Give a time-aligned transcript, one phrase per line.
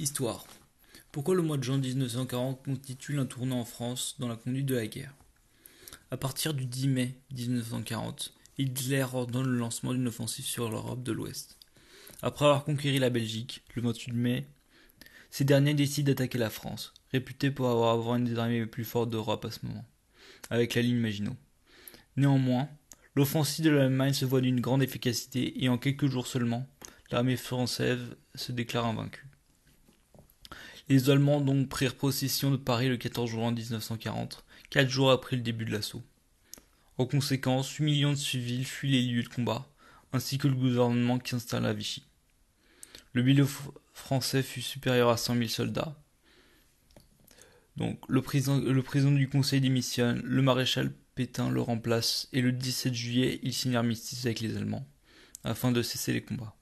[0.00, 0.46] Histoire.
[1.12, 4.74] Pourquoi le mois de juin 1940 constitue un tournant en France dans la conduite de
[4.74, 5.14] la guerre?
[6.10, 11.12] À partir du 10 mai 1940, Hitler ordonne le lancement d'une offensive sur l'Europe de
[11.12, 11.58] l'Ouest.
[12.22, 14.46] Après avoir conquéri la Belgique, le 28 mai,
[15.30, 18.86] ces derniers décident d'attaquer la France, réputée pour avoir, avoir une des armées les plus
[18.86, 19.84] fortes d'Europe à ce moment,
[20.48, 21.36] avec la ligne Maginot.
[22.16, 22.70] Néanmoins,
[23.16, 26.66] l'offensive de l'Allemagne se voit d'une grande efficacité et en quelques jours seulement,
[27.10, 29.29] l'armée française se déclare invaincue.
[30.90, 35.42] Les Allemands donc prirent possession de Paris le 14 juin 1940, quatre jours après le
[35.42, 36.02] début de l'assaut.
[36.98, 39.68] En conséquence, 8 millions de civils fuient les lieux de combat,
[40.12, 42.02] ainsi que le gouvernement qui s'installe à Vichy.
[43.12, 43.46] Le bilan
[43.92, 45.96] français fut supérieur à 100 000 soldats.
[47.76, 52.50] Donc, le président, le président du Conseil démissionne, le maréchal Pétain le remplace, et le
[52.50, 54.88] 17 juillet, il signe l'armistice avec les Allemands,
[55.44, 56.56] afin de cesser les combats.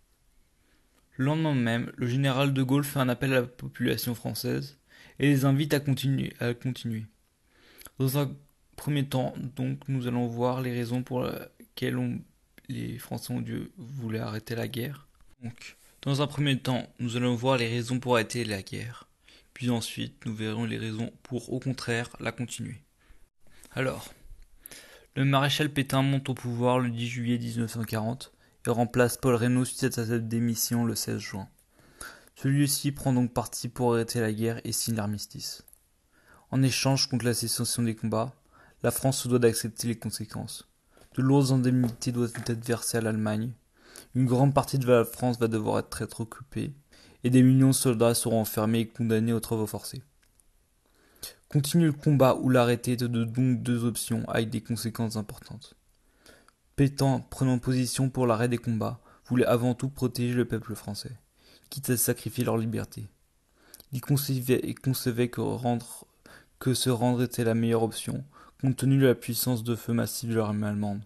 [1.19, 4.79] Le lendemain même, le général de Gaulle fait un appel à la population française
[5.19, 6.33] et les invite à continuer.
[7.99, 8.31] Dans un
[8.77, 12.21] premier temps, donc, nous allons voir les raisons pour lesquelles
[12.69, 15.09] les Français ont dû voulaient arrêter la guerre.
[15.43, 19.09] Donc, dans un premier temps, nous allons voir les raisons pour arrêter la guerre.
[19.55, 22.81] Puis ensuite, nous verrons les raisons pour, au contraire, la continuer.
[23.73, 24.15] Alors,
[25.17, 28.33] le maréchal Pétain monte au pouvoir le 10 juillet 1940
[28.71, 31.49] remplace Paul Reynaud suite à sa démission le 16 juin.
[32.37, 35.65] Celui-ci prend donc parti pour arrêter la guerre et signe l'armistice.
[36.51, 38.33] En échange contre la cessation des combats,
[38.83, 40.69] la France se doit d'accepter les conséquences.
[41.17, 43.53] De lourdes indemnités doivent être versées à l'Allemagne.
[44.15, 46.73] Une grande partie de la France va devoir être occupée,
[47.25, 50.03] et des millions de soldats seront enfermés et condamnés aux travaux forcés.
[51.49, 55.75] Continuer le combat ou l'arrêter est donc deux options avec des conséquences importantes.
[56.79, 61.11] Pétain, prenant position pour l'arrêt des combats, voulait avant tout protéger le peuple français,
[61.71, 63.09] quitte à sacrifier leur liberté.
[63.91, 65.43] Il concevait, et concevait que,
[66.75, 68.23] se rendre était la meilleure option,
[68.61, 71.03] compte tenu de la puissance de feu massive de l'armée allemande,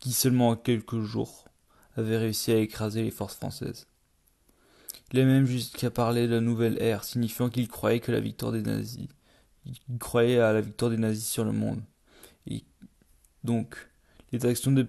[0.00, 1.44] qui seulement en quelques jours
[1.96, 3.86] avait réussi à écraser les forces françaises.
[5.12, 8.50] Il a même jusqu'à parler de la nouvelle ère, signifiant qu'il croyait que la victoire
[8.50, 9.06] des nazis,
[9.66, 11.80] il croyait à la victoire des nazis sur le monde.
[13.44, 13.88] Donc,
[14.32, 14.82] les actions de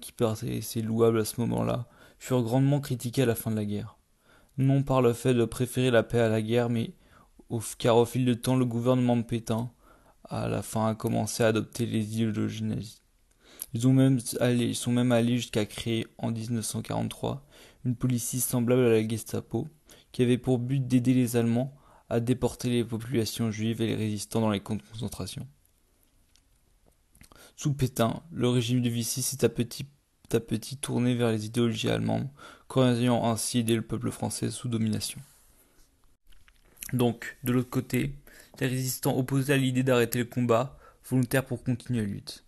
[0.00, 1.86] Qui paraissaient louables à ce moment-là
[2.18, 3.96] furent grandement critiquées à la fin de la guerre.
[4.58, 6.92] Non par le fait de préférer la paix à la guerre, mais
[7.78, 9.70] car au fil du temps, le gouvernement de Pétain,
[10.24, 13.02] à la fin, a commencé à adopter les idéologies nazies.
[13.72, 17.46] Ils, ont même allé, sont même allés jusqu'à créer, en 1943,
[17.84, 19.68] une police semblable à la Gestapo,
[20.12, 21.74] qui avait pour but d'aider les Allemands
[22.08, 25.46] à déporter les populations juives et les résistants dans les camps de concentration.
[27.62, 29.84] Sous Pétain, le régime de Vichy s'est à petit
[30.32, 32.30] à petit tourné vers les idéologies allemandes,
[32.68, 35.20] croyant ainsi aider le peuple français sous domination.
[36.94, 38.14] Donc, de l'autre côté,
[38.60, 42.46] les résistants opposés à l'idée d'arrêter le combat, volontaires pour continuer la lutte.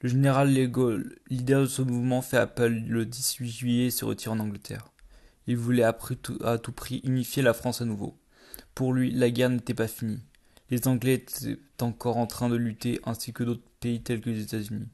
[0.00, 4.04] Le général de Gaulle, leader de ce mouvement, fait appel le 18 juillet et se
[4.04, 4.90] retire en Angleterre.
[5.46, 8.18] Il voulait à tout prix unifier la France à nouveau.
[8.74, 10.18] Pour lui, la guerre n'était pas finie.
[10.70, 14.42] Les Anglais étaient encore en train de lutter, ainsi que d'autres pays tels que les
[14.42, 14.88] États-Unis.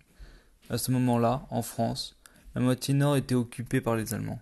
[0.71, 2.17] À ce moment-là, en France,
[2.55, 4.41] la moitié nord était occupée par les Allemands,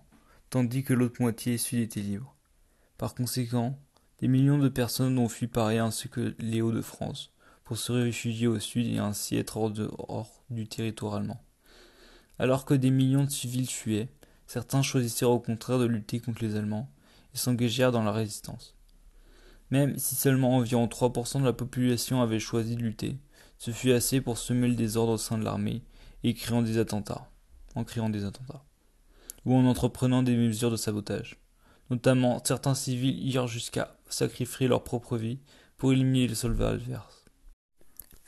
[0.51, 2.35] tandis que l'autre moitié sud était libre.
[2.97, 3.77] Par conséquent,
[4.19, 7.31] des millions de personnes ont fui Paris ainsi que les Hauts-de-France
[7.63, 11.41] pour se réfugier au sud et ainsi être hors, du territoire allemand.
[12.37, 14.09] Alors que des millions de civils fuyaient,
[14.45, 16.89] certains choisissèrent au contraire de lutter contre les Allemands
[17.33, 18.75] et s'engagèrent dans la résistance.
[19.73, 23.17] Même si seulement environ 3% de la population avait choisi de lutter,
[23.57, 25.81] ce fut assez pour semer le désordre au sein de l'armée
[26.23, 27.31] et créant des attentats,
[27.73, 28.63] en créant des attentats,
[29.45, 31.39] ou en entreprenant des mesures de sabotage.
[31.89, 35.39] Notamment, certains civils irent jusqu'à sacrifier leur propre vie
[35.77, 37.25] pour éliminer les soldats adverses.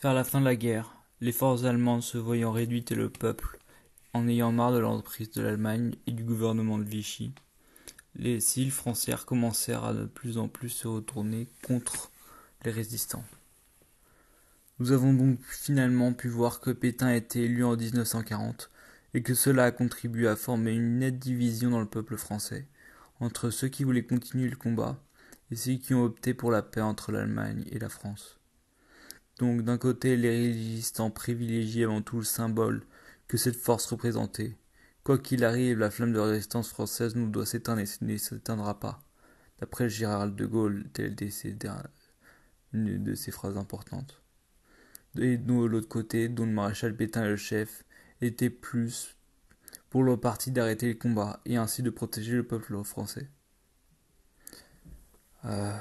[0.01, 3.59] Vers la fin de la guerre, les forces allemandes se voyant réduites et le peuple,
[4.13, 7.35] en ayant marre de l'entreprise de l'Allemagne et du gouvernement de Vichy,
[8.15, 12.11] les civils français commencèrent à de plus en plus se retourner contre
[12.63, 13.25] les résistants.
[14.79, 18.69] Nous avons donc finalement pu voir que Pétain a été élu en 1940
[19.13, 22.67] et que cela a contribué à former une nette division dans le peuple français
[23.19, 25.01] entre ceux qui voulaient continuer le combat
[25.51, 28.39] et ceux qui ont opté pour la paix entre l'Allemagne et la France.
[29.39, 32.83] Donc d'un côté les résistants privilégiaient avant tout le symbole
[33.27, 34.55] que cette force représentait,
[35.05, 39.03] Quoi qu'il arrive, la flamme de résistance française nous doit s'éteindre et ne s'éteindra pas.
[39.59, 41.29] D'après Gérald de Gaulle, telle était
[42.73, 44.23] une de ses phrases importantes.
[45.19, 47.85] Et nous, de l'autre côté, dont le maréchal Pétain est le chef,
[48.19, 49.15] était plus
[49.91, 53.29] pour le parti d'arrêter les combats et ainsi de protéger le peuple français.
[55.45, 55.77] Euh,